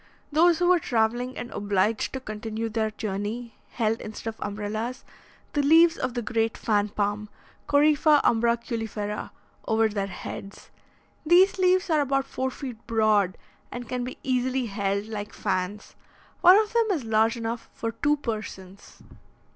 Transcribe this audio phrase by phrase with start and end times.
[0.31, 5.05] Those who were travelling and obliged to continue their journey, held, instead of umbrellas,
[5.53, 7.29] the leaves of the great fan palm
[7.69, 9.29] (Corypha umbraculifera)
[9.67, 10.71] over their heads.
[11.23, 13.37] These leaves are about four feet broad,
[13.71, 15.95] and can be easily held, like fans.
[16.41, 19.03] One of them is large enough for two persons.